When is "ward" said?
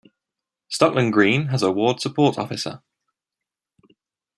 1.71-1.99